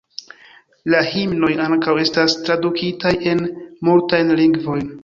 La 0.93 1.01
himnoj 1.09 1.51
ankaŭ 1.67 1.95
estas 2.07 2.37
tradukitaj 2.49 3.17
en 3.35 3.49
multajn 3.91 4.39
lingvojn. 4.43 4.97